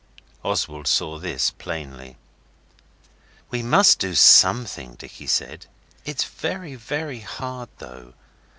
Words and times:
Oswald 0.43 0.87
saw 0.87 1.19
this 1.19 1.51
plainly. 1.51 2.17
'We 3.51 3.61
must 3.61 3.99
do 3.99 4.15
something,' 4.15 4.95
Dicky 4.95 5.27
said; 5.27 5.67
'it's 6.05 6.23
very 6.23 6.73
very 6.73 7.19
hard, 7.19 7.69
though. 7.77 8.15